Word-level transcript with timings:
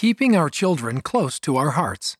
Keeping 0.00 0.34
Our 0.34 0.48
Children 0.48 1.02
Close 1.02 1.38
to 1.40 1.58
Our 1.58 1.72
Hearts 1.72 2.16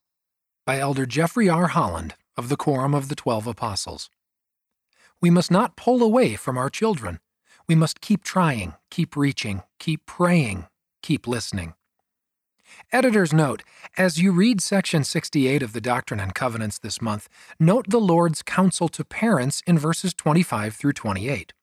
by 0.66 0.78
Elder 0.78 1.06
Jeffrey 1.06 1.48
R. 1.48 1.68
Holland 1.68 2.14
of 2.36 2.50
the 2.50 2.56
Quorum 2.58 2.92
of 2.94 3.08
the 3.08 3.14
Twelve 3.14 3.46
Apostles. 3.46 4.10
We 5.22 5.30
must 5.30 5.50
not 5.50 5.76
pull 5.76 6.02
away 6.02 6.36
from 6.36 6.58
our 6.58 6.68
children. 6.68 7.20
We 7.66 7.74
must 7.74 8.02
keep 8.02 8.22
trying, 8.22 8.74
keep 8.90 9.16
reaching, 9.16 9.62
keep 9.78 10.04
praying, 10.04 10.66
keep 11.02 11.26
listening. 11.26 11.72
Editor's 12.92 13.32
note 13.32 13.62
As 13.96 14.20
you 14.20 14.30
read 14.30 14.60
section 14.60 15.02
68 15.02 15.62
of 15.62 15.72
the 15.72 15.80
Doctrine 15.80 16.20
and 16.20 16.34
Covenants 16.34 16.78
this 16.78 17.00
month, 17.00 17.30
note 17.58 17.86
the 17.88 17.98
Lord's 17.98 18.42
counsel 18.42 18.90
to 18.90 19.06
parents 19.06 19.62
in 19.66 19.78
verses 19.78 20.12
25 20.12 20.74
through 20.74 20.92
28. 20.92 21.54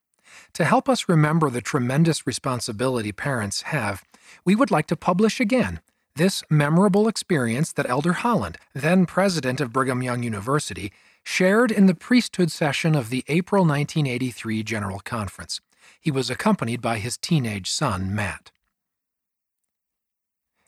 To 0.53 0.65
help 0.65 0.89
us 0.89 1.07
remember 1.07 1.51
the 1.51 1.61
tremendous 1.61 2.25
responsibility 2.25 3.11
parents 3.11 3.61
have, 3.61 4.03
we 4.43 4.55
would 4.55 4.71
like 4.71 4.87
to 4.87 4.95
publish 4.95 5.39
again 5.39 5.79
this 6.17 6.43
memorable 6.49 7.07
experience 7.07 7.71
that 7.73 7.89
Elder 7.89 8.13
Holland, 8.13 8.57
then 8.73 9.05
president 9.05 9.61
of 9.61 9.71
Brigham 9.71 10.01
Young 10.01 10.23
University, 10.23 10.91
shared 11.23 11.71
in 11.71 11.85
the 11.85 11.95
priesthood 11.95 12.51
session 12.51 12.95
of 12.95 13.09
the 13.09 13.23
April 13.27 13.63
1983 13.63 14.63
General 14.63 14.99
Conference. 14.99 15.61
He 16.01 16.11
was 16.11 16.29
accompanied 16.29 16.81
by 16.81 16.97
his 16.97 17.17
teenage 17.17 17.69
son, 17.69 18.13
Matt. 18.13 18.51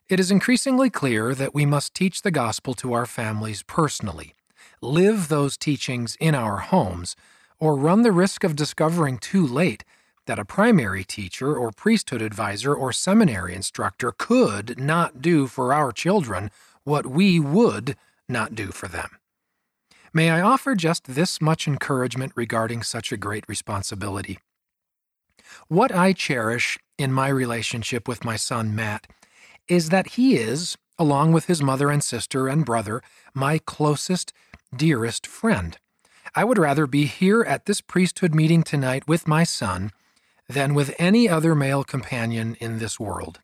It 0.07 0.19
is 0.19 0.31
increasingly 0.31 0.89
clear 0.89 1.35
that 1.35 1.53
we 1.53 1.65
must 1.65 1.93
teach 1.93 2.21
the 2.21 2.31
gospel 2.31 2.73
to 2.75 2.93
our 2.93 3.05
families 3.05 3.63
personally, 3.63 4.35
live 4.81 5.27
those 5.27 5.57
teachings 5.57 6.15
in 6.19 6.35
our 6.35 6.57
homes, 6.57 7.15
or 7.59 7.75
run 7.75 8.03
the 8.03 8.11
risk 8.11 8.43
of 8.43 8.55
discovering 8.55 9.17
too 9.17 9.45
late 9.45 9.83
that 10.25 10.39
a 10.39 10.45
primary 10.45 11.03
teacher 11.03 11.55
or 11.55 11.71
priesthood 11.71 12.21
advisor 12.21 12.73
or 12.73 12.93
seminary 12.93 13.55
instructor 13.55 14.11
could 14.11 14.79
not 14.79 15.21
do 15.21 15.47
for 15.47 15.73
our 15.73 15.91
children 15.91 16.51
what 16.83 17.05
we 17.05 17.39
would 17.39 17.95
not 18.27 18.55
do 18.55 18.67
for 18.67 18.87
them. 18.87 19.17
May 20.13 20.29
I 20.29 20.41
offer 20.41 20.75
just 20.75 21.05
this 21.05 21.39
much 21.39 21.67
encouragement 21.67 22.33
regarding 22.35 22.83
such 22.83 23.11
a 23.11 23.17
great 23.17 23.45
responsibility? 23.47 24.39
What 25.67 25.91
I 25.91 26.13
cherish 26.13 26.79
in 26.97 27.13
my 27.13 27.27
relationship 27.27 28.07
with 28.07 28.25
my 28.25 28.35
son 28.35 28.75
Matt 28.75 29.07
is 29.67 29.89
that 29.89 30.11
he 30.11 30.35
is, 30.35 30.77
along 30.97 31.31
with 31.31 31.45
his 31.45 31.61
mother 31.61 31.89
and 31.89 32.03
sister 32.03 32.47
and 32.47 32.65
brother, 32.65 33.01
my 33.33 33.59
closest, 33.59 34.33
dearest 34.75 35.27
friend. 35.27 35.77
I 36.35 36.43
would 36.43 36.57
rather 36.57 36.87
be 36.87 37.05
here 37.05 37.43
at 37.43 37.65
this 37.65 37.81
priesthood 37.81 38.35
meeting 38.35 38.63
tonight 38.63 39.07
with 39.07 39.27
my 39.27 39.43
son 39.43 39.91
than 40.49 40.73
with 40.73 40.93
any 40.97 41.29
other 41.29 41.53
male 41.53 41.83
companion 41.83 42.57
in 42.59 42.79
this 42.79 42.99
world. 42.99 43.39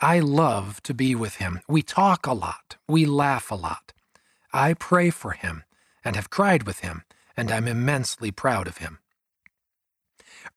I 0.00 0.20
love 0.20 0.82
to 0.82 0.92
be 0.92 1.14
with 1.14 1.36
him. 1.36 1.60
We 1.66 1.82
talk 1.82 2.26
a 2.26 2.34
lot. 2.34 2.76
We 2.86 3.06
laugh 3.06 3.50
a 3.50 3.54
lot. 3.54 3.92
I 4.52 4.74
pray 4.74 5.10
for 5.10 5.32
him 5.32 5.64
and 6.04 6.14
have 6.14 6.30
cried 6.30 6.64
with 6.64 6.80
him, 6.80 7.04
and 7.36 7.50
I'm 7.50 7.66
immensely 7.66 8.30
proud 8.30 8.66
of 8.66 8.78
him. 8.78 8.98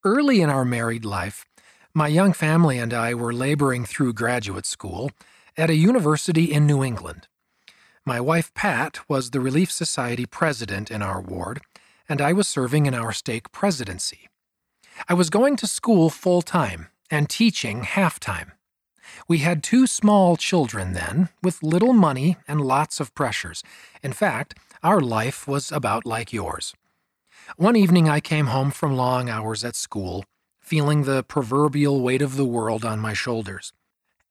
Early 0.04 0.42
in 0.42 0.50
our 0.50 0.66
married 0.66 1.06
life, 1.06 1.46
my 1.94 2.08
young 2.10 2.34
family 2.34 2.78
and 2.78 2.94
I 2.94 3.14
were 3.14 3.34
laboring 3.34 3.86
through 3.86 4.14
graduate 4.14 4.66
school 4.66 5.10
at 5.56 5.70
a 5.70 5.76
university 5.76 6.52
in 6.52 6.68
New 6.68 6.84
England. 6.84 7.28
My 8.06 8.20
wife, 8.20 8.54
Pat, 8.54 9.00
was 9.10 9.32
the 9.32 9.40
Relief 9.40 9.72
Society 9.72 10.26
president 10.26 10.92
in 10.92 11.02
our 11.02 11.22
ward, 11.22 11.62
and 12.08 12.22
I 12.22 12.34
was 12.34 12.48
serving 12.48 12.86
in 12.86 12.94
our 12.94 13.12
stake 13.12 13.52
presidency. 13.52 14.30
I 15.08 15.14
was 15.14 15.30
going 15.30 15.56
to 15.58 15.68
school 15.68 16.10
full 16.10 16.42
time 16.42 16.88
and 17.10 17.30
teaching 17.30 17.84
half 17.84 18.20
time. 18.20 18.54
We 19.28 19.40
had 19.40 19.64
two 19.64 19.88
small 19.88 20.38
children 20.38 20.94
then, 20.94 21.30
with 21.42 21.64
little 21.64 21.94
money 21.94 22.38
and 22.48 22.62
lots 22.62 23.00
of 23.00 23.14
pressures. 23.16 23.64
In 24.04 24.14
fact, 24.14 24.58
our 24.84 25.00
life 25.00 25.48
was 25.48 25.72
about 25.72 26.06
like 26.06 26.34
yours. 26.34 26.74
One 27.56 27.76
evening 27.76 28.10
I 28.10 28.20
came 28.20 28.48
home 28.48 28.72
from 28.72 28.96
long 28.96 29.30
hours 29.30 29.64
at 29.64 29.76
school 29.76 30.26
feeling 30.68 31.04
the 31.04 31.24
proverbial 31.24 32.02
weight 32.02 32.22
of 32.22 32.36
the 32.36 32.44
world 32.44 32.84
on 32.84 33.00
my 33.00 33.14
shoulders. 33.14 33.72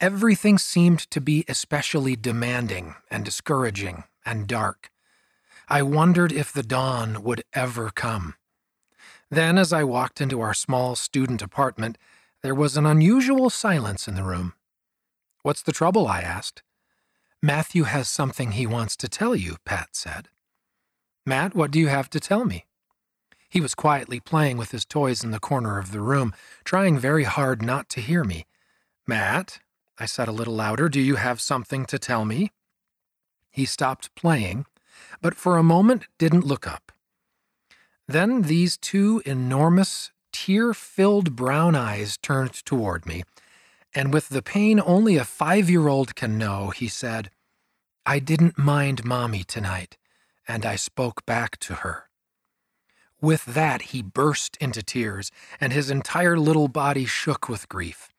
Everything 0.03 0.59
seemed 0.59 0.99
to 1.11 1.19
be 1.19 1.47
especially 1.49 2.15
demanding 2.15 2.95
and 3.11 3.25
discouraging 3.25 4.05
and 4.27 4.47
dark. 4.47 4.91
I 5.67 5.81
wondered 5.81 6.33
if 6.33 6.53
the 6.53 6.63
dawn 6.63 7.23
would 7.23 7.43
ever 7.55 7.91
come. 7.91 8.35
Then, 9.37 9.59
as 9.59 9.71
I 9.71 9.85
walked 9.85 10.23
into 10.23 10.41
our 10.41 10.55
small 10.55 10.97
student 10.97 11.43
apartment, 11.43 11.99
there 12.43 12.55
was 12.55 12.79
an 12.79 12.87
unusual 12.87 13.51
silence 13.51 14.09
in 14.09 14.15
the 14.15 14.23
room. 14.23 14.55
What's 15.43 15.61
the 15.61 15.73
trouble? 15.73 16.09
I 16.09 16.23
asked. 16.23 16.63
Matthew 17.43 17.83
has 17.83 18.09
something 18.09 18.53
he 18.53 18.67
wants 18.67 18.97
to 18.97 19.11
tell 19.11 19.37
you, 19.37 19.59
Pat 19.67 19.91
said. 19.93 20.31
Matt, 21.27 21.55
what 21.55 21.71
do 21.71 21.79
you 21.79 21.89
have 21.89 22.09
to 22.11 22.19
tell 22.19 22.47
me? 22.47 22.65
He 23.51 23.61
was 23.61 23.75
quietly 23.75 24.21
playing 24.21 24.57
with 24.57 24.71
his 24.71 24.87
toys 24.87 25.23
in 25.23 25.33
the 25.33 25.39
corner 25.39 25.79
of 25.79 25.93
the 25.93 26.01
room, 26.01 26.33
trying 26.65 26.99
very 26.99 27.25
hard 27.25 27.61
not 27.61 27.91
to 27.91 28.01
hear 28.01 28.25
me. 28.25 28.47
Matt, 29.07 29.59
I 29.99 30.07
said 30.07 30.29
a 30.29 30.33
little 30.33 30.55
louder, 30.55 30.89
do 30.89 30.99
you 30.99 31.17
have 31.17 31.43
something 31.43 31.85
to 31.85 31.99
tell 31.99 32.25
me? 32.25 32.53
He 33.51 33.67
stopped 33.67 34.15
playing, 34.15 34.65
but 35.21 35.35
for 35.35 35.59
a 35.59 35.63
moment 35.63 36.07
didn't 36.17 36.47
look 36.47 36.67
up. 36.67 36.91
Then 38.09 38.43
these 38.43 38.77
two 38.77 39.23
enormous, 39.27 40.13
tear 40.33 40.75
filled 40.75 41.35
brown 41.35 41.75
eyes 41.75 42.17
turned 42.19 42.65
toward 42.65 43.07
me, 43.07 43.25
and 43.95 44.13
with 44.13 44.29
the 44.29 44.43
pain 44.43 44.81
only 44.85 45.17
a 45.17 45.25
five 45.25 45.69
year 45.69 45.89
old 45.89 46.15
can 46.15 46.39
know, 46.39 46.71
he 46.71 46.89
said, 46.89 47.31
I 48.05 48.21
didn't 48.21 48.57
mind 48.57 49.05
Mommy 49.05 49.43
tonight, 49.43 49.97
and 50.47 50.65
I 50.65 50.77
spoke 50.77 51.27
back 51.27 51.59
to 51.61 51.77
her. 51.77 52.09
With 53.21 53.47
that, 53.47 53.83
he 53.83 54.03
burst 54.03 54.57
into 54.59 54.83
tears, 54.83 55.33
and 55.61 55.73
his 55.73 55.91
entire 55.91 56.39
little 56.39 56.69
body 56.69 57.07
shook 57.07 57.49
with 57.49 57.69
grief. 57.69 58.13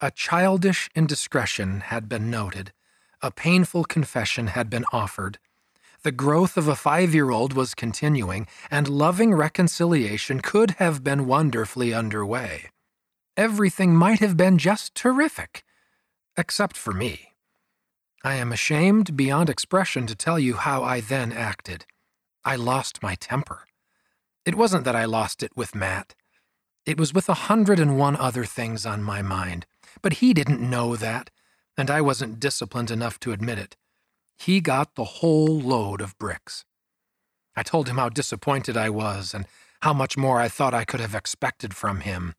A 0.00 0.10
childish 0.10 0.88
indiscretion 0.94 1.80
had 1.80 2.08
been 2.08 2.30
noted, 2.30 2.72
a 3.20 3.32
painful 3.32 3.84
confession 3.84 4.46
had 4.46 4.70
been 4.70 4.84
offered. 4.92 5.38
The 6.04 6.12
growth 6.12 6.56
of 6.56 6.68
a 6.68 6.76
five 6.76 7.14
year 7.14 7.30
old 7.30 7.54
was 7.54 7.74
continuing, 7.74 8.46
and 8.70 8.88
loving 8.88 9.34
reconciliation 9.34 10.40
could 10.40 10.72
have 10.72 11.02
been 11.02 11.26
wonderfully 11.26 11.92
underway. 11.92 12.70
Everything 13.36 13.94
might 13.94 14.20
have 14.20 14.36
been 14.36 14.58
just 14.58 14.94
terrific, 14.94 15.64
except 16.36 16.76
for 16.76 16.92
me. 16.92 17.34
I 18.24 18.34
am 18.34 18.52
ashamed 18.52 19.16
beyond 19.16 19.50
expression 19.50 20.06
to 20.06 20.14
tell 20.14 20.38
you 20.38 20.54
how 20.54 20.82
I 20.82 21.00
then 21.00 21.32
acted. 21.32 21.84
I 22.44 22.56
lost 22.56 23.02
my 23.02 23.14
temper. 23.14 23.66
It 24.44 24.54
wasn't 24.54 24.84
that 24.84 24.96
I 24.96 25.04
lost 25.04 25.42
it 25.42 25.52
with 25.56 25.74
Matt. 25.74 26.14
It 26.86 26.98
was 26.98 27.12
with 27.12 27.28
a 27.28 27.48
hundred 27.48 27.78
and 27.78 27.98
one 27.98 28.16
other 28.16 28.44
things 28.44 28.86
on 28.86 29.02
my 29.02 29.20
mind. 29.20 29.66
But 30.00 30.14
he 30.14 30.32
didn't 30.32 30.60
know 30.60 30.96
that, 30.96 31.30
and 31.76 31.90
I 31.90 32.00
wasn't 32.00 32.40
disciplined 32.40 32.90
enough 32.90 33.18
to 33.20 33.32
admit 33.32 33.58
it. 33.58 33.76
He 34.38 34.60
got 34.60 34.94
the 34.94 35.04
whole 35.04 35.60
load 35.60 36.00
of 36.00 36.16
bricks. 36.18 36.64
I 37.56 37.62
told 37.62 37.88
him 37.88 37.96
how 37.96 38.08
disappointed 38.08 38.76
I 38.76 38.88
was 38.88 39.34
and 39.34 39.46
how 39.82 39.92
much 39.92 40.16
more 40.16 40.40
I 40.40 40.48
thought 40.48 40.74
I 40.74 40.84
could 40.84 41.00
have 41.00 41.14
expected 41.14 41.74
from 41.74 42.00
him. 42.00 42.34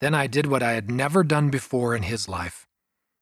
Then 0.00 0.14
I 0.14 0.28
did 0.28 0.46
what 0.46 0.62
I 0.62 0.72
had 0.72 0.90
never 0.90 1.24
done 1.24 1.50
before 1.50 1.94
in 1.94 2.04
his 2.04 2.28
life. 2.28 2.66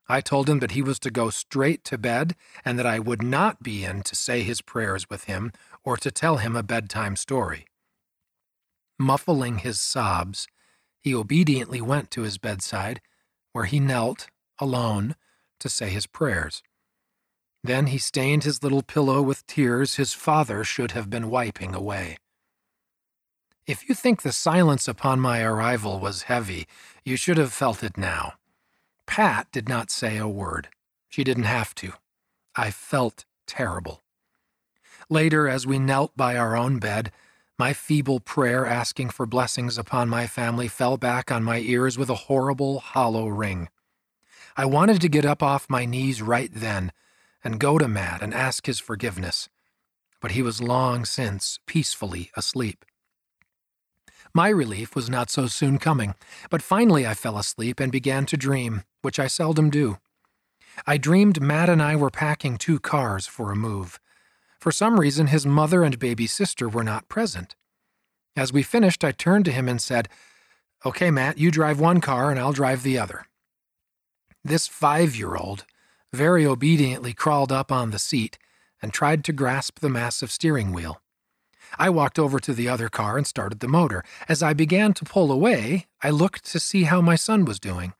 I 0.06 0.20
told 0.20 0.48
him 0.48 0.60
that 0.60 0.72
he 0.72 0.82
was 0.82 0.98
to 1.00 1.10
go 1.10 1.30
straight 1.30 1.82
to 1.84 1.98
bed 1.98 2.36
and 2.64 2.78
that 2.78 2.86
I 2.86 2.98
would 2.98 3.22
not 3.22 3.62
be 3.62 3.84
in 3.84 4.02
to 4.02 4.14
say 4.14 4.42
his 4.42 4.60
prayers 4.60 5.08
with 5.10 5.24
him 5.24 5.52
or 5.82 5.96
to 5.96 6.10
tell 6.10 6.36
him 6.36 6.56
a 6.56 6.62
bedtime 6.62 7.16
story. 7.16 7.66
Muffling 8.98 9.58
his 9.58 9.80
sobs, 9.80 10.46
he 11.00 11.14
obediently 11.14 11.80
went 11.80 12.10
to 12.10 12.22
his 12.22 12.38
bedside, 12.38 13.00
where 13.52 13.64
he 13.64 13.80
knelt, 13.80 14.28
alone, 14.58 15.14
to 15.60 15.68
say 15.68 15.88
his 15.88 16.06
prayers. 16.06 16.62
Then 17.64 17.88
he 17.88 17.98
stained 17.98 18.44
his 18.44 18.62
little 18.62 18.82
pillow 18.82 19.20
with 19.20 19.46
tears 19.46 19.96
his 19.96 20.12
father 20.12 20.64
should 20.64 20.92
have 20.92 21.10
been 21.10 21.30
wiping 21.30 21.74
away. 21.74 22.18
If 23.66 23.88
you 23.88 23.94
think 23.94 24.22
the 24.22 24.32
silence 24.32 24.88
upon 24.88 25.20
my 25.20 25.42
arrival 25.42 25.98
was 25.98 26.22
heavy, 26.22 26.66
you 27.04 27.16
should 27.16 27.36
have 27.36 27.52
felt 27.52 27.82
it 27.82 27.98
now. 27.98 28.34
Pat 29.06 29.48
did 29.52 29.68
not 29.68 29.90
say 29.90 30.16
a 30.16 30.28
word. 30.28 30.68
She 31.08 31.24
didn't 31.24 31.44
have 31.44 31.74
to. 31.76 31.92
I 32.54 32.70
felt 32.70 33.24
terrible. 33.46 34.02
Later, 35.10 35.48
as 35.48 35.66
we 35.66 35.78
knelt 35.78 36.16
by 36.16 36.36
our 36.36 36.56
own 36.56 36.78
bed, 36.78 37.12
my 37.58 37.72
feeble 37.72 38.20
prayer 38.20 38.64
asking 38.64 39.10
for 39.10 39.26
blessings 39.26 39.76
upon 39.76 40.08
my 40.08 40.26
family 40.26 40.68
fell 40.68 40.96
back 40.96 41.32
on 41.32 41.42
my 41.42 41.58
ears 41.58 41.98
with 41.98 42.08
a 42.08 42.26
horrible, 42.26 42.78
hollow 42.80 43.26
ring. 43.26 43.68
I 44.56 44.64
wanted 44.64 45.00
to 45.00 45.08
get 45.08 45.24
up 45.24 45.42
off 45.42 45.68
my 45.68 45.84
knees 45.84 46.22
right 46.22 46.50
then 46.52 46.92
and 47.44 47.60
go 47.60 47.78
to 47.78 47.88
Matt 47.88 48.22
and 48.22 48.34
ask 48.34 48.66
his 48.66 48.80
forgiveness, 48.80 49.48
but 50.20 50.32
he 50.32 50.42
was 50.42 50.62
long 50.62 51.04
since 51.04 51.58
peacefully 51.66 52.30
asleep. 52.36 52.84
My 54.34 54.48
relief 54.48 54.94
was 54.94 55.08
not 55.08 55.30
so 55.30 55.46
soon 55.46 55.78
coming, 55.78 56.14
but 56.50 56.62
finally 56.62 57.06
I 57.06 57.14
fell 57.14 57.38
asleep 57.38 57.80
and 57.80 57.90
began 57.90 58.26
to 58.26 58.36
dream, 58.36 58.82
which 59.02 59.18
I 59.18 59.26
seldom 59.26 59.70
do. 59.70 59.98
I 60.86 60.98
dreamed 60.98 61.40
Matt 61.40 61.68
and 61.68 61.82
I 61.82 61.96
were 61.96 62.10
packing 62.10 62.56
two 62.56 62.78
cars 62.78 63.26
for 63.26 63.50
a 63.50 63.56
move. 63.56 63.98
For 64.60 64.70
some 64.70 65.00
reason, 65.00 65.28
his 65.28 65.46
mother 65.46 65.82
and 65.82 65.98
baby 65.98 66.26
sister 66.26 66.68
were 66.68 66.84
not 66.84 67.08
present. 67.08 67.56
As 68.36 68.52
we 68.52 68.62
finished, 68.62 69.02
I 69.02 69.12
turned 69.12 69.44
to 69.46 69.52
him 69.52 69.68
and 69.68 69.80
said, 69.80 70.08
Okay, 70.86 71.10
Matt, 71.10 71.38
you 71.38 71.50
drive 71.50 71.80
one 71.80 72.00
car 72.00 72.30
and 72.30 72.38
I'll 72.38 72.52
drive 72.52 72.82
the 72.82 72.98
other. 72.98 73.26
This 74.44 74.68
five 74.68 75.16
year 75.16 75.34
old 75.34 75.64
very 76.12 76.46
obediently 76.46 77.12
crawled 77.12 77.52
up 77.52 77.70
on 77.70 77.90
the 77.90 77.98
seat 77.98 78.38
and 78.80 78.92
tried 78.92 79.24
to 79.24 79.32
grasp 79.32 79.80
the 79.80 79.88
massive 79.88 80.30
steering 80.30 80.72
wheel. 80.72 81.00
I 81.78 81.90
walked 81.90 82.18
over 82.18 82.38
to 82.40 82.54
the 82.54 82.68
other 82.68 82.88
car 82.88 83.18
and 83.18 83.26
started 83.26 83.60
the 83.60 83.68
motor. 83.68 84.02
As 84.28 84.42
I 84.42 84.52
began 84.54 84.94
to 84.94 85.04
pull 85.04 85.30
away, 85.30 85.86
I 86.02 86.10
looked 86.10 86.44
to 86.52 86.60
see 86.60 86.84
how 86.84 87.00
my 87.00 87.16
son 87.16 87.44
was 87.44 87.60
doing. 87.60 87.92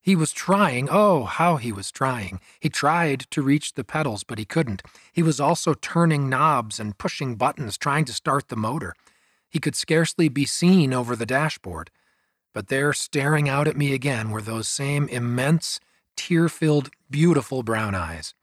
He 0.00 0.16
was 0.16 0.32
trying, 0.32 0.88
oh, 0.90 1.24
how 1.24 1.56
he 1.56 1.70
was 1.70 1.92
trying. 1.92 2.40
He 2.58 2.68
tried 2.68 3.20
to 3.30 3.40
reach 3.40 3.74
the 3.74 3.84
pedals, 3.84 4.24
but 4.24 4.38
he 4.38 4.44
couldn't. 4.44 4.82
He 5.12 5.22
was 5.22 5.38
also 5.38 5.74
turning 5.74 6.28
knobs 6.28 6.80
and 6.80 6.98
pushing 6.98 7.36
buttons, 7.36 7.78
trying 7.78 8.04
to 8.06 8.12
start 8.12 8.48
the 8.48 8.56
motor. 8.56 8.94
He 9.48 9.60
could 9.60 9.76
scarcely 9.76 10.28
be 10.28 10.44
seen 10.44 10.92
over 10.92 11.14
the 11.14 11.26
dashboard. 11.26 11.90
But 12.52 12.66
there, 12.66 12.92
staring 12.92 13.48
out 13.48 13.68
at 13.68 13.76
me 13.76 13.94
again, 13.94 14.30
were 14.30 14.42
those 14.42 14.68
same 14.68 15.06
immense, 15.08 15.78
tear 16.16 16.48
filled, 16.48 16.90
beautiful 17.10 17.62
brown 17.62 17.94
eyes. 17.94 18.34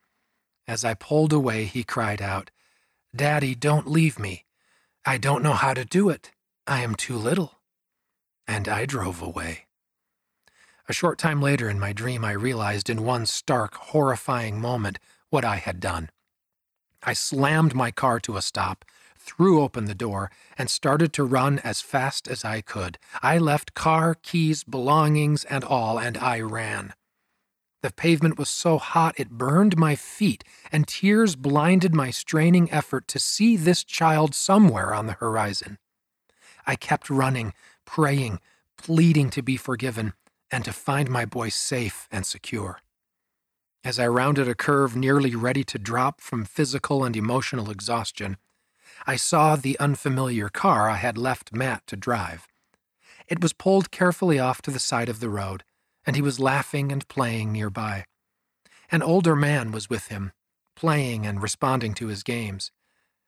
As 0.67 0.85
I 0.85 0.93
pulled 0.93 1.33
away, 1.33 1.65
he 1.65 1.83
cried 1.83 2.21
out, 2.21 2.51
Daddy, 3.15 3.55
don't 3.55 3.89
leave 3.89 4.19
me. 4.19 4.45
I 5.05 5.17
don't 5.17 5.41
know 5.41 5.53
how 5.53 5.73
to 5.73 5.83
do 5.83 6.09
it. 6.09 6.31
I 6.67 6.83
am 6.83 6.93
too 6.93 7.17
little. 7.17 7.59
And 8.47 8.67
I 8.67 8.85
drove 8.85 9.21
away. 9.21 9.65
A 10.87 10.93
short 10.93 11.17
time 11.17 11.41
later 11.41 11.69
in 11.69 11.79
my 11.79 11.93
dream, 11.93 12.25
I 12.25 12.31
realized 12.31 12.89
in 12.89 13.03
one 13.03 13.25
stark, 13.25 13.75
horrifying 13.75 14.59
moment 14.59 14.99
what 15.29 15.45
I 15.45 15.57
had 15.57 15.79
done. 15.79 16.09
I 17.03 17.13
slammed 17.13 17.75
my 17.75 17.91
car 17.91 18.19
to 18.21 18.37
a 18.37 18.41
stop, 18.41 18.85
threw 19.15 19.61
open 19.61 19.85
the 19.85 19.95
door, 19.95 20.31
and 20.57 20.69
started 20.69 21.13
to 21.13 21.23
run 21.23 21.59
as 21.59 21.81
fast 21.81 22.27
as 22.27 22.43
I 22.43 22.61
could. 22.61 22.97
I 23.21 23.37
left 23.37 23.73
car, 23.73 24.15
keys, 24.15 24.63
belongings, 24.63 25.45
and 25.45 25.63
all, 25.63 25.99
and 25.99 26.17
I 26.17 26.41
ran. 26.41 26.93
The 27.81 27.93
pavement 27.93 28.37
was 28.37 28.49
so 28.49 28.77
hot 28.77 29.15
it 29.17 29.29
burned 29.29 29.77
my 29.77 29.95
feet, 29.95 30.43
and 30.71 30.87
tears 30.87 31.35
blinded 31.35 31.95
my 31.95 32.11
straining 32.11 32.71
effort 32.71 33.07
to 33.09 33.19
see 33.19 33.55
this 33.55 33.83
child 33.83 34.35
somewhere 34.35 34.93
on 34.93 35.07
the 35.07 35.13
horizon. 35.13 35.77
I 36.67 36.75
kept 36.75 37.09
running, 37.09 37.53
praying, 37.85 38.39
pleading 38.77 39.29
to 39.31 39.41
be 39.41 39.55
forgiven, 39.55 40.13
and 40.51 40.65
to 40.65 40.73
find 40.73 41.09
my 41.09 41.25
boy 41.25 41.49
safe 41.49 42.07
and 42.11 42.25
secure. 42.25 42.79
As 43.83 43.97
I 43.97 44.07
rounded 44.07 44.49
a 44.49 44.55
curve 44.55 44.95
nearly 44.95 45.35
ready 45.35 45.63
to 45.63 45.79
drop 45.79 46.19
from 46.19 46.43
physical 46.43 47.05
and 47.05 47.15
emotional 47.15 47.71
exhaustion, 47.71 48.35
I 49.07 49.15
saw 49.15 49.55
the 49.55 49.79
unfamiliar 49.79 50.49
car 50.49 50.89
I 50.89 50.97
had 50.97 51.17
left 51.17 51.53
Matt 51.53 51.87
to 51.87 51.95
drive. 51.95 52.45
It 53.29 53.41
was 53.41 53.53
pulled 53.53 53.89
carefully 53.89 54.37
off 54.37 54.61
to 54.63 54.71
the 54.71 54.79
side 54.79 55.07
of 55.07 55.21
the 55.21 55.29
road, 55.29 55.63
and 56.09 56.15
he 56.15 56.23
was 56.23 56.39
laughing 56.39 56.91
and 56.91 57.07
playing 57.07 57.51
nearby. 57.51 58.03
An 58.91 59.03
older 59.03 59.35
man 59.35 59.71
was 59.71 59.91
with 59.91 60.07
him, 60.07 60.31
playing 60.75 61.23
and 61.23 61.39
responding 61.39 61.93
to 61.93 62.07
his 62.07 62.23
games. 62.23 62.71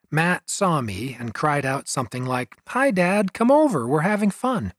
Matt 0.10 0.50
saw 0.50 0.82
me 0.82 1.16
and 1.20 1.32
cried 1.32 1.64
out 1.64 1.88
something 1.88 2.26
like, 2.26 2.58
Hi, 2.70 2.90
Dad, 2.90 3.34
come 3.34 3.52
over, 3.52 3.88
we're 3.88 4.02
having 4.02 4.32
fun. 4.32 4.74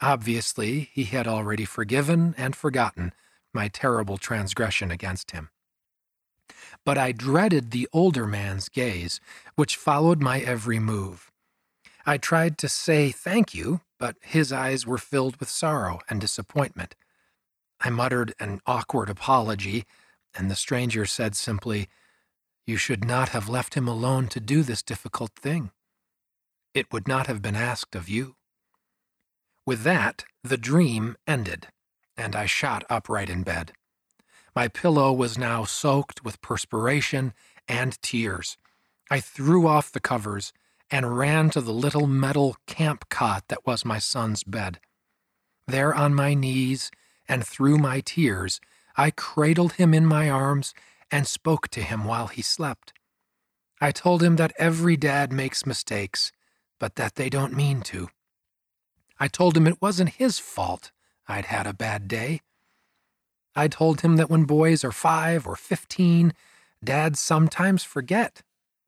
Obviously, 0.00 0.90
he 0.92 1.04
had 1.04 1.28
already 1.28 1.64
forgiven 1.64 2.34
and 2.36 2.56
forgotten 2.56 3.12
my 3.54 3.68
terrible 3.68 4.18
transgression 4.18 4.90
against 4.90 5.30
him. 5.30 5.50
But 6.84 6.98
I 6.98 7.12
dreaded 7.12 7.70
the 7.70 7.88
older 7.92 8.26
man's 8.26 8.68
gaze, 8.68 9.20
which 9.54 9.76
followed 9.76 10.20
my 10.20 10.40
every 10.40 10.80
move. 10.80 11.30
I 12.04 12.18
tried 12.18 12.58
to 12.58 12.68
say 12.68 13.12
thank 13.12 13.54
you, 13.54 13.82
but 14.00 14.16
his 14.20 14.52
eyes 14.52 14.84
were 14.84 14.98
filled 14.98 15.36
with 15.36 15.48
sorrow 15.48 16.00
and 16.08 16.20
disappointment. 16.20 16.96
I 17.80 17.90
muttered 17.90 18.34
an 18.38 18.60
awkward 18.66 19.08
apology, 19.08 19.86
and 20.34 20.50
the 20.50 20.56
stranger 20.56 21.06
said 21.06 21.34
simply, 21.34 21.88
You 22.66 22.76
should 22.76 23.04
not 23.04 23.30
have 23.30 23.48
left 23.48 23.74
him 23.74 23.88
alone 23.88 24.28
to 24.28 24.40
do 24.40 24.62
this 24.62 24.82
difficult 24.82 25.32
thing. 25.34 25.70
It 26.74 26.92
would 26.92 27.08
not 27.08 27.26
have 27.26 27.42
been 27.42 27.56
asked 27.56 27.94
of 27.94 28.08
you. 28.08 28.36
With 29.66 29.82
that, 29.82 30.24
the 30.44 30.56
dream 30.56 31.16
ended, 31.26 31.68
and 32.16 32.36
I 32.36 32.46
shot 32.46 32.84
upright 32.90 33.30
in 33.30 33.42
bed. 33.42 33.72
My 34.54 34.68
pillow 34.68 35.12
was 35.12 35.38
now 35.38 35.64
soaked 35.64 36.24
with 36.24 36.42
perspiration 36.42 37.32
and 37.68 38.00
tears. 38.02 38.56
I 39.10 39.20
threw 39.20 39.66
off 39.66 39.92
the 39.92 40.00
covers 40.00 40.52
and 40.90 41.16
ran 41.16 41.50
to 41.50 41.60
the 41.60 41.72
little 41.72 42.06
metal 42.06 42.56
camp 42.66 43.08
cot 43.08 43.44
that 43.48 43.66
was 43.66 43.84
my 43.84 43.98
son's 43.98 44.42
bed. 44.42 44.80
There 45.66 45.94
on 45.94 46.14
my 46.14 46.34
knees, 46.34 46.90
and 47.30 47.46
through 47.46 47.78
my 47.78 48.00
tears, 48.00 48.60
I 48.96 49.12
cradled 49.12 49.74
him 49.74 49.94
in 49.94 50.04
my 50.04 50.28
arms 50.28 50.74
and 51.12 51.26
spoke 51.26 51.68
to 51.68 51.80
him 51.80 52.04
while 52.04 52.26
he 52.26 52.42
slept. 52.42 52.92
I 53.80 53.92
told 53.92 54.20
him 54.22 54.34
that 54.36 54.52
every 54.58 54.96
dad 54.96 55.32
makes 55.32 55.64
mistakes, 55.64 56.32
but 56.80 56.96
that 56.96 57.14
they 57.14 57.30
don't 57.30 57.56
mean 57.56 57.82
to. 57.82 58.08
I 59.20 59.28
told 59.28 59.56
him 59.56 59.66
it 59.68 59.80
wasn't 59.80 60.18
his 60.20 60.40
fault 60.40 60.90
I'd 61.28 61.46
had 61.46 61.68
a 61.68 61.72
bad 61.72 62.08
day. 62.08 62.40
I 63.54 63.68
told 63.68 64.00
him 64.00 64.16
that 64.16 64.28
when 64.28 64.44
boys 64.44 64.82
are 64.84 64.92
five 64.92 65.46
or 65.46 65.54
fifteen, 65.54 66.32
dads 66.82 67.20
sometimes 67.20 67.84
forget 67.84 68.42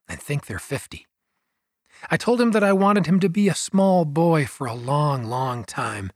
and 0.07 0.19
think 0.19 0.45
they're 0.45 0.59
fifty. 0.59 1.07
I 2.11 2.17
told 2.17 2.41
him 2.41 2.51
that 2.51 2.63
I 2.63 2.73
wanted 2.73 3.05
him 3.05 3.21
to 3.21 3.29
be 3.29 3.47
a 3.47 3.55
small 3.55 4.03
boy 4.03 4.45
for 4.45 4.67
a 4.67 4.73
long, 4.73 5.23
long 5.23 5.63
time, 5.63 6.11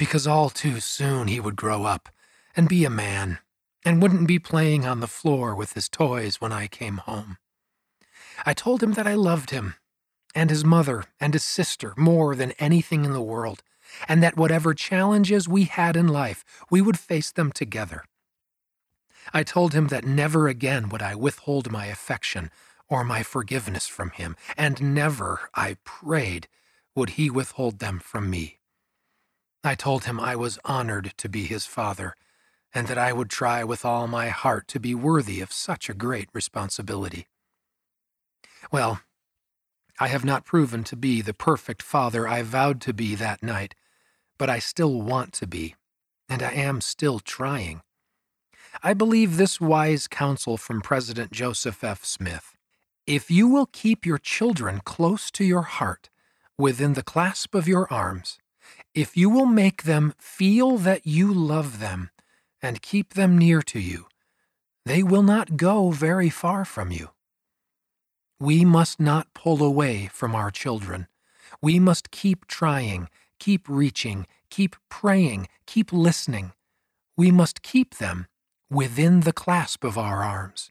because 0.00 0.26
all 0.26 0.48
too 0.48 0.80
soon 0.80 1.28
he 1.28 1.38
would 1.38 1.56
grow 1.56 1.84
up 1.84 2.08
and 2.56 2.70
be 2.70 2.86
a 2.86 2.90
man 2.90 3.38
and 3.84 4.00
wouldn't 4.00 4.26
be 4.26 4.38
playing 4.38 4.86
on 4.86 5.00
the 5.00 5.06
floor 5.06 5.54
with 5.54 5.74
his 5.74 5.90
toys 5.90 6.40
when 6.40 6.50
I 6.50 6.68
came 6.68 6.96
home. 6.96 7.36
I 8.46 8.54
told 8.54 8.82
him 8.82 8.94
that 8.94 9.06
I 9.06 9.12
loved 9.12 9.50
him 9.50 9.74
and 10.34 10.48
his 10.48 10.64
mother 10.64 11.04
and 11.20 11.34
his 11.34 11.42
sister 11.42 11.92
more 11.98 12.34
than 12.34 12.52
anything 12.52 13.04
in 13.04 13.12
the 13.12 13.20
world, 13.20 13.62
and 14.08 14.22
that 14.22 14.38
whatever 14.38 14.72
challenges 14.72 15.46
we 15.46 15.64
had 15.64 15.98
in 15.98 16.08
life, 16.08 16.46
we 16.70 16.80
would 16.80 16.98
face 16.98 17.30
them 17.30 17.52
together. 17.52 18.04
I 19.34 19.42
told 19.42 19.74
him 19.74 19.88
that 19.88 20.06
never 20.06 20.48
again 20.48 20.88
would 20.88 21.02
I 21.02 21.14
withhold 21.14 21.70
my 21.70 21.86
affection 21.86 22.50
or 22.88 23.04
my 23.04 23.22
forgiveness 23.22 23.86
from 23.86 24.12
him, 24.12 24.34
and 24.56 24.94
never, 24.94 25.50
I 25.54 25.76
prayed, 25.84 26.48
would 26.94 27.10
he 27.10 27.28
withhold 27.28 27.80
them 27.80 27.98
from 27.98 28.30
me. 28.30 28.59
I 29.62 29.74
told 29.74 30.04
him 30.04 30.18
I 30.18 30.36
was 30.36 30.58
honored 30.64 31.12
to 31.18 31.28
be 31.28 31.44
his 31.44 31.66
father, 31.66 32.16
and 32.72 32.86
that 32.86 32.98
I 32.98 33.12
would 33.12 33.28
try 33.28 33.62
with 33.62 33.84
all 33.84 34.06
my 34.06 34.28
heart 34.28 34.68
to 34.68 34.80
be 34.80 34.94
worthy 34.94 35.40
of 35.40 35.52
such 35.52 35.88
a 35.88 35.94
great 35.94 36.28
responsibility. 36.32 37.26
Well, 38.72 39.00
I 39.98 40.08
have 40.08 40.24
not 40.24 40.46
proven 40.46 40.82
to 40.84 40.96
be 40.96 41.20
the 41.20 41.34
perfect 41.34 41.82
father 41.82 42.26
I 42.26 42.42
vowed 42.42 42.80
to 42.82 42.94
be 42.94 43.14
that 43.16 43.42
night, 43.42 43.74
but 44.38 44.48
I 44.48 44.58
still 44.58 45.02
want 45.02 45.34
to 45.34 45.46
be, 45.46 45.74
and 46.26 46.42
I 46.42 46.52
am 46.52 46.80
still 46.80 47.18
trying. 47.20 47.82
I 48.82 48.94
believe 48.94 49.36
this 49.36 49.60
wise 49.60 50.08
counsel 50.08 50.56
from 50.56 50.80
President 50.80 51.32
Joseph 51.32 51.84
F. 51.84 52.04
Smith. 52.04 52.56
If 53.06 53.30
you 53.30 53.46
will 53.46 53.66
keep 53.66 54.06
your 54.06 54.18
children 54.18 54.80
close 54.84 55.30
to 55.32 55.44
your 55.44 55.62
heart, 55.62 56.08
within 56.56 56.94
the 56.94 57.02
clasp 57.02 57.54
of 57.54 57.68
your 57.68 57.92
arms, 57.92 58.38
if 58.94 59.16
you 59.16 59.30
will 59.30 59.46
make 59.46 59.84
them 59.84 60.14
feel 60.18 60.76
that 60.78 61.06
you 61.06 61.32
love 61.32 61.78
them 61.78 62.10
and 62.62 62.82
keep 62.82 63.14
them 63.14 63.38
near 63.38 63.62
to 63.62 63.78
you, 63.78 64.06
they 64.84 65.02
will 65.02 65.22
not 65.22 65.56
go 65.56 65.90
very 65.90 66.30
far 66.30 66.64
from 66.64 66.90
you. 66.90 67.10
We 68.40 68.64
must 68.64 68.98
not 68.98 69.32
pull 69.34 69.62
away 69.62 70.08
from 70.12 70.34
our 70.34 70.50
children. 70.50 71.06
We 71.60 71.78
must 71.78 72.10
keep 72.10 72.46
trying, 72.46 73.08
keep 73.38 73.68
reaching, 73.68 74.26
keep 74.48 74.76
praying, 74.88 75.48
keep 75.66 75.92
listening. 75.92 76.52
We 77.16 77.30
must 77.30 77.62
keep 77.62 77.98
them 77.98 78.26
within 78.70 79.20
the 79.20 79.32
clasp 79.32 79.84
of 79.84 79.98
our 79.98 80.22
arms. 80.22 80.70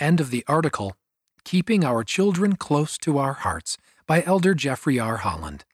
End 0.00 0.20
of 0.20 0.30
the 0.30 0.44
article 0.48 0.96
Keeping 1.44 1.84
Our 1.84 2.02
Children 2.02 2.56
Close 2.56 2.96
to 2.98 3.18
Our 3.18 3.34
Hearts 3.34 3.76
by 4.06 4.22
Elder 4.22 4.54
Jeffrey 4.54 4.98
R. 4.98 5.18
Holland. 5.18 5.64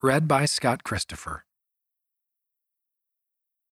Read 0.00 0.28
by 0.28 0.44
Scott 0.44 0.84
Christopher. 0.84 1.44